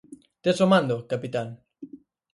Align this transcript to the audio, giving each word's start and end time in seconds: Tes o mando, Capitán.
Tes 0.43 0.57
o 0.65 0.67
mando, 0.73 0.95
Capitán. 1.11 1.49